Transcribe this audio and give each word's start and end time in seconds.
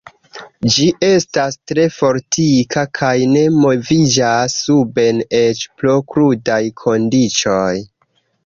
Ĝi 0.75 0.85
estas 1.07 1.57
tre 1.71 1.83
fortika 1.97 2.85
kaj 3.01 3.11
ne 3.35 3.43
moviĝas 3.59 4.57
suben 4.65 5.23
eĉ 5.43 5.63
pro 5.83 5.97
krudaj 6.15 6.61
kondiĉoj. 6.85 7.73